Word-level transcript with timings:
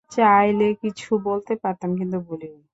চাইলে 0.11 0.67
কিছু 0.81 1.09
বলতে 1.23 1.53
পারতাম, 1.63 1.89
কিন্তু 1.99 2.17
বলিনি। 2.27 2.61